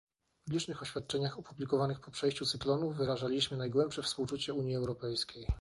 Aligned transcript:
W 0.47 0.51
licznych 0.51 0.81
oświadczeniach 0.81 1.39
opublikowanych 1.39 1.99
po 1.99 2.11
przejściu 2.11 2.45
cyklonu 2.45 2.91
wyrażaliśmy 2.91 3.57
najgłębsze 3.57 4.01
współczucie 4.03 4.53
Unii 4.53 4.75
Europejskiej 4.75 5.47